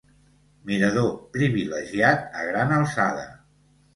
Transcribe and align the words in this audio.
Mirador 0.69 1.09
privilegiat 1.35 2.25
a 2.39 2.45
gran 2.47 2.75
alçada. 2.79 3.29